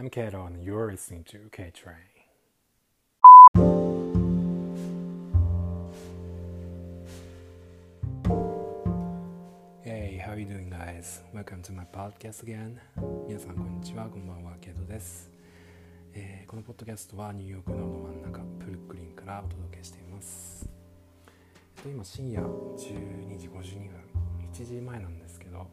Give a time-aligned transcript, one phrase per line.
[0.00, 1.94] I'm Kato and you're listening to K Train.
[9.82, 11.20] Hey, how are you doing guys?
[11.34, 12.78] Welcome to my podcast again.
[13.28, 15.30] 皆さんこんにちは、こんばんは、ケイトです、
[16.14, 20.66] えー、このポッドキャストはニューヨークのど真ん中、ブルックリンからお届けしています。
[21.76, 24.00] えっと、今深夜12時52分、
[24.50, 25.66] 1時前なんですけど、ま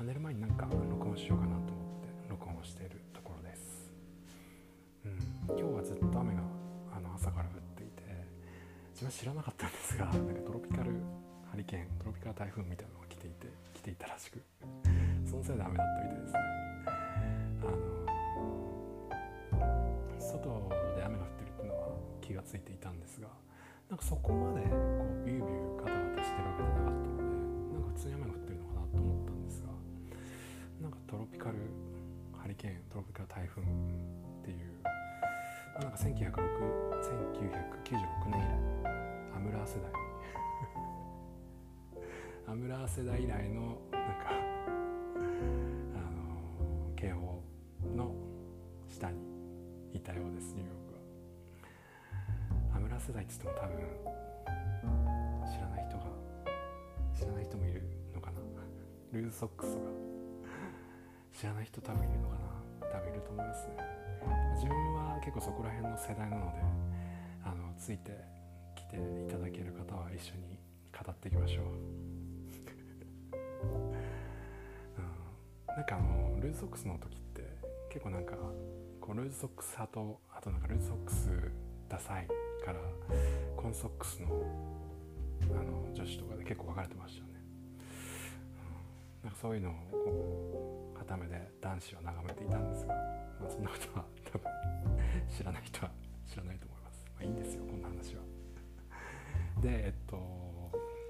[0.00, 3.03] あ、寝る前になんか録音しようかなと思って録音をしている
[9.06, 10.92] は知らなかったんですが、なんかトロピカル
[11.50, 14.42] ハリケーントロピカル台風みたいなのが来ていて来ていたらしく
[15.24, 16.40] そのせいで雨だったみたいですね。
[17.62, 17.78] あの
[20.18, 21.88] 外で雨が降ってるっていうのは
[22.20, 23.28] 気が付いていたんですが
[23.88, 27.22] なんかそこまでこうビュービューガタガタしてるわけじゃなかったので
[27.70, 29.68] なんか普通に雨が降ってるのかなと思ったんですが
[30.82, 31.56] なんかトロピカル
[32.34, 33.64] ハリケーントロピカル台風っ
[34.42, 34.82] ていう
[35.78, 36.34] なんか1996
[37.04, 38.53] 1996年以来
[39.64, 39.90] ラー世代。
[42.46, 44.28] アムラー世代以来のなんか
[45.96, 47.42] あの警報
[47.96, 48.14] の
[48.86, 49.16] 下に
[49.94, 50.92] いたようですニューヨーク
[52.72, 52.76] は。
[52.76, 53.78] アムラー世代っつっても多分
[55.50, 56.04] 知らない人が
[57.18, 57.82] 知らない人もいる
[58.14, 58.40] のかな。
[59.12, 59.84] ルーズソックスとか。
[61.32, 62.40] 知らない人多分いるのかな。
[62.92, 63.76] 多分いると思いますね。
[64.56, 66.60] 自分は結構そこら辺の世代なので
[67.44, 68.33] あのついて
[68.94, 70.58] ていただける方は一緒に
[70.92, 71.64] 語っていきましょう。
[75.74, 77.42] なんかあのルーズソックスの時って
[77.90, 78.36] 結構なんか
[79.00, 81.30] こうルーズソックス派とあとなんかルーズソックス
[81.88, 82.28] ダサい
[82.64, 82.78] から
[83.56, 84.28] コンソックスの
[85.42, 87.40] あの女子とかで結構分かれてましたよね、
[89.22, 94.50] うん、なんかそういうのをこう固めで男子を眺めていたんですが、まあ、そんなことは多分
[95.28, 95.90] 知らない人は
[96.26, 98.43] 知らないと思います、まあ、いいんですよこんな話は。
[99.64, 100.20] でえっと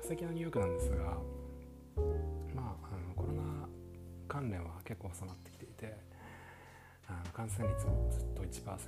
[0.00, 0.96] 最近のニューヨークなんですが
[2.54, 3.66] まああのコロナ
[4.28, 5.98] 関連は結構収まってきていて
[7.08, 8.78] あの感染率もずっと1%あの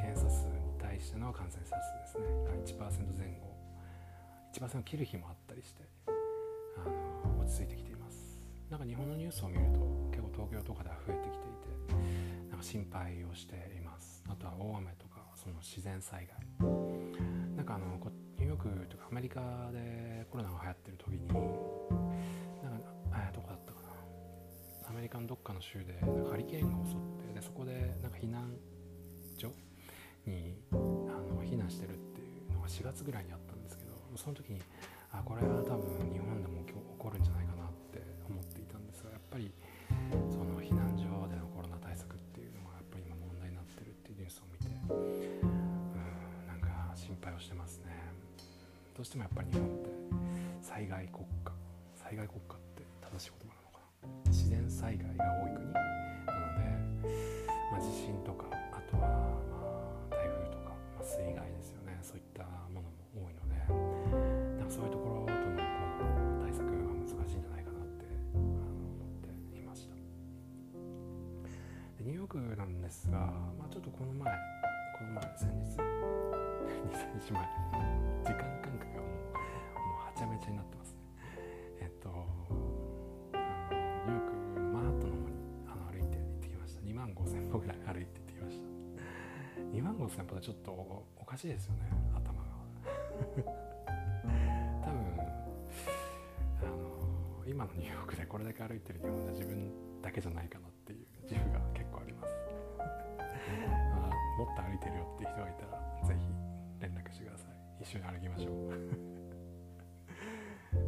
[0.00, 3.50] 検査数に対しての感染者数ですねが1%前後
[4.54, 6.86] 1%を切る日もあったりしてあ
[7.28, 8.38] の落ち着いてきています。
[8.70, 9.80] なんか日本のニュースを見ると
[10.10, 11.50] 結構東京とかでは増えてきてい
[11.90, 14.22] てなんか心配をしています。
[14.28, 16.28] あとは大雨とかその自然災
[16.60, 16.85] 害。
[17.66, 17.98] かあの
[18.38, 19.40] ニューヨークとかアメリカ
[19.72, 21.26] でコロナが流行ってる時に
[22.62, 23.86] なんかどこだったかな。
[24.88, 25.98] アメリカのどっかの州で
[26.30, 26.96] ハリケーンが襲っ
[27.28, 28.54] てでそこでなんか避難
[29.36, 29.52] 所
[30.24, 34.62] にあの避難してるっていうのが4月ぐらいにあったんですけどその時に
[35.12, 39.52] あこれは多分日本でも起こるんじゃないかなって思っていたんですがやっぱり
[49.06, 49.90] してもやっぱり日本って
[50.60, 51.52] 災害国家
[51.94, 52.82] 災害国家って
[53.14, 54.10] 正しい言葉なのかな？
[54.34, 55.86] 自然災害が多い国なの
[56.58, 56.66] で、
[57.70, 59.06] まあ、地震とかあとは、
[59.46, 59.62] ま
[60.10, 61.94] あ、台風とか、まあ、水害ですよね。
[62.02, 62.42] そういった
[62.74, 63.54] ものも多いので
[64.58, 65.62] なんかそういうところとのこう
[66.42, 68.50] 対策が難しいんじゃないかなってあの
[68.90, 69.94] 思っていました。
[69.94, 70.02] で
[72.02, 73.22] ニューヨークなんですが、
[73.54, 74.34] まあ、ちょっとこの前
[74.98, 75.78] この前先日
[76.90, 77.46] 23日前
[90.08, 90.70] した2万5000歩でちょっと
[91.16, 91.90] おかしいですよね。
[92.14, 92.48] 頭が。
[94.84, 95.00] 多分
[96.62, 99.72] あの今のニューヨークでこれだけ歩いてる日本で自分
[100.02, 102.34] だけじゃないかなっていう自負が結構あります。
[102.78, 106.20] まあ、もっと歩いてるよっていう人がいたら是非
[106.80, 107.82] 連絡してください。
[107.82, 108.74] 一緒に歩きましょう。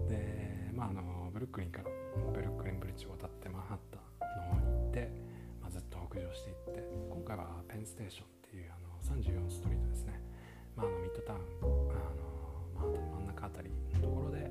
[0.08, 1.90] でまああのブルックリンから
[2.32, 4.02] ブルックリンブリッジを渡ってマンハッタン
[4.54, 5.10] の方に行って、
[5.60, 8.37] まあ、ずっと北上していって今回はペンステーション
[9.08, 10.20] 34ストリートですね、
[10.76, 12.28] まあ、あのミッドタウンあの
[12.74, 14.50] マンハッタンの真ん中あたりのところで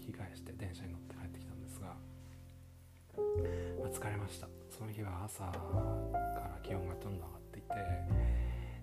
[0.00, 1.96] 引き返して電車に乗って帰ってきたんですが、
[3.80, 4.48] まあ、疲れました。
[4.68, 5.52] その日は朝か
[6.44, 7.74] ら気温がどんどん上がっていて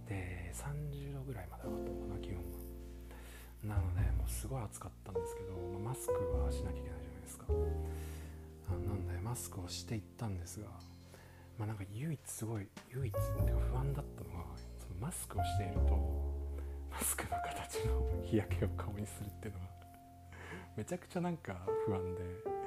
[0.09, 2.57] で30度ぐらいまで上がったのかな気温が。
[3.63, 7.45] なのでもうすごい暑かったんですけど、まあ、マスクはしなきゃいけないじゃないですか。
[8.69, 10.67] なんでマスクをしていったんですが
[11.57, 14.66] まあなんか唯一すごい唯一不安だったのはその
[14.99, 15.97] マスクをしていると
[16.91, 19.65] マスクの形の日焼けを顔にするっていうのが
[20.75, 21.55] めちゃくちゃなんか
[21.85, 22.57] 不安で。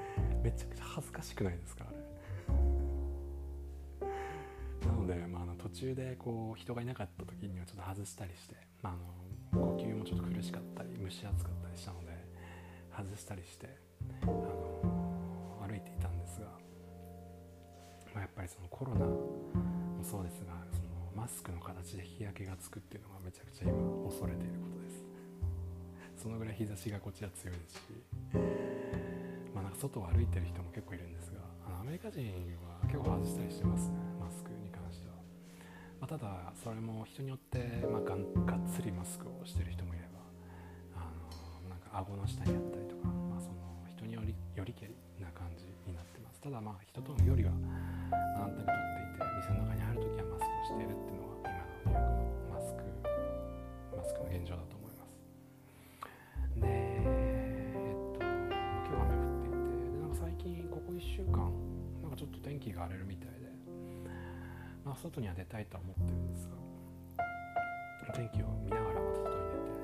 [0.43, 2.11] めちゃくちゃ恥ずかしくないですかあれ。
[5.81, 8.93] 中でこう人がいなかった時にはちょっと外したりして、まあ、
[9.55, 12.07] あの呼吸もちょっと苦しかったり蒸し暑かったりしたので
[12.95, 13.69] 外したりして
[14.23, 16.47] あの歩いていたんですが、
[18.15, 20.55] まあ、やっぱりそのコロナもそうですが
[21.21, 23.77] マスクの形で日焼けがつくっていうのがめちゃくちゃ今
[24.09, 25.05] 恐れていることです。
[26.17, 27.81] そのぐらい日差しがこっちは強いですし。
[29.53, 32.25] まあなんか外を歩いてる人も結構いるんですがあのアメリカ人
[32.65, 34.01] は結構外したりしてますね。
[34.17, 35.21] マスクに関しては、
[36.01, 40.25] まあ、ただそれも人によって、まあ、ががっつりマスクをしてる人もいれば
[40.97, 43.61] あのなんか顎の下にあったりとか、まあ、その
[43.93, 46.41] 人によりよりけりな感じになってます。
[46.41, 47.53] ただまあ人との距離は
[48.41, 49.90] なんとなく取っていて店の中に入
[54.31, 55.11] 現状だと思います。
[56.61, 61.53] でえっと今日雨降っていてでなんか最近ここ1週間
[62.03, 63.51] なんかちょっと天気が荒れるみたいで、
[64.85, 66.55] まあ、外には出たいとは思ってるんですが
[68.15, 69.37] 天気を見ながらまた外に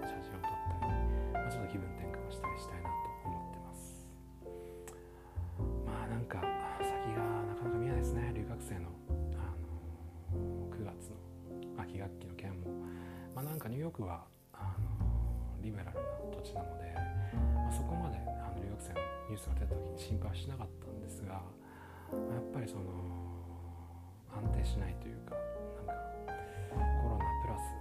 [0.03, 0.93] 出て写真を撮ったり、
[1.33, 2.95] まあ、ちょっと気分転換をしたりしたいなと
[3.25, 4.09] 思ってます。
[5.87, 6.43] まあなんか
[6.81, 8.33] 先がなかなか見えないですね。
[8.35, 8.91] 留学生の、
[9.39, 9.55] あ
[10.35, 12.71] の9月の秋学期の件も、
[13.35, 14.25] まあ、なんかニューヨークは
[15.67, 16.95] リベラルな土地なので、
[17.35, 21.43] まあ、そこまであの留学生のニュースが出た時に心配はしなかったんですが、
[22.15, 22.87] まあやっぱりその
[24.31, 27.75] 安定しないというかなんかコロナプラス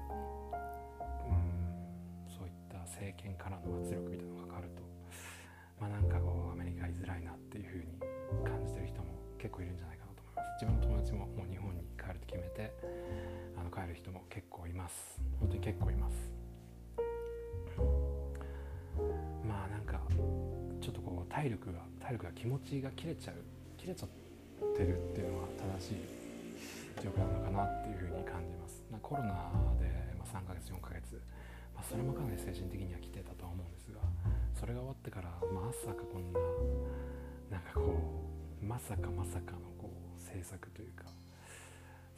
[1.30, 1.70] うん
[2.26, 4.82] そういった政権からの圧力みたいなのがかかると
[5.78, 8.02] まあなんかこうアメリカ居づらいなっていうふうに
[8.42, 10.66] 感じてる人も結構いるんじゃないかなと思います。
[10.66, 12.74] 自分の友達ももう日本に帰ると決めて
[13.54, 15.22] あの帰る人も結構います。
[15.38, 16.45] 本当に結構います。
[21.46, 23.36] 体力が体力が気持ちが切れちゃう
[23.78, 24.10] 切れちゃっ
[24.74, 25.48] てるっていうのは
[25.78, 26.02] 正しい
[26.98, 28.82] 状況なのかなっていうふうに感じます。
[29.00, 29.86] コロナで、
[30.18, 31.22] ま、3ヶ月4ヶ月、
[31.76, 34.02] まあ、それもかなり精神的には来てたとは思うんですが
[34.58, 36.40] それが終わってからまさかこんな
[37.54, 41.06] なんかこうまさかまさかのこう政策というか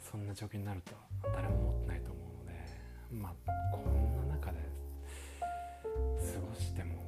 [0.00, 2.56] そんな状況になるとは誰も思ってないと思うので
[3.12, 4.56] まあこんな中で
[5.84, 7.07] 過ごしても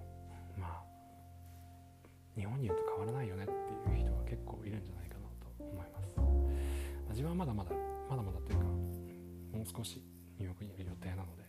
[2.40, 3.52] 日本にいると変わらないよねって
[3.92, 7.70] いう人が結構いるんじゃないかなと思います、まあ自分はまだまだ
[8.08, 10.02] まだまだというかもう少し
[10.38, 11.44] ニューヨークにいる予定なので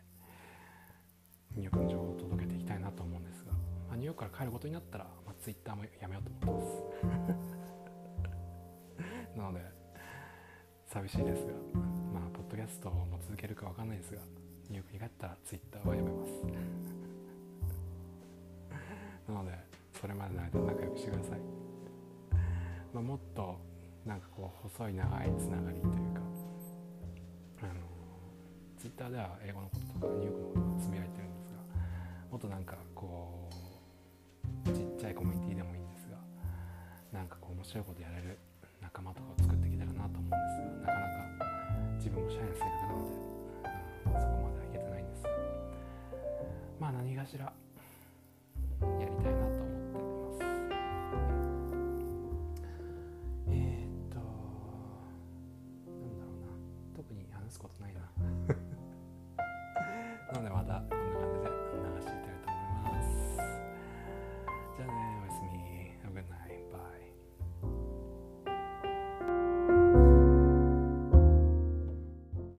[1.55, 3.53] ニューヨークの情報を届けていきたいなと思うんですが、
[3.87, 6.63] まあ、ニューヨークから帰ることになったら、まあ、ツイッターもやめようと思っ
[6.99, 7.57] てます。
[9.37, 9.63] なので
[10.87, 11.53] 寂しいですが
[12.13, 14.21] まあポッドキャストも続けるかわかんないですが
[14.69, 16.90] ニューヨークに帰ったらツイッターはやめます。
[20.01, 21.39] それまでの間仲良くしてください、
[22.91, 23.55] まあ、もっと
[24.03, 26.21] なんかこう細い長いつながりというか
[27.61, 27.73] あの
[28.79, 31.61] ツイッターでは英語のこととかニューヨークのことがつぶやいてるんですが
[32.31, 33.47] もっとなんかこ
[34.65, 36.17] うちっちゃいコミュニティでもいいんですが
[37.13, 38.39] なんかこう面白いことやれる
[38.81, 41.45] 仲間とかを作ってきたらなと思うんですがなかなか
[42.01, 43.21] 自分も社員の性格なので、
[44.09, 45.29] うん、そこまではいけてないんですが。
[46.81, 47.53] まあ何かしら
[57.51, 58.20] 話すことないな。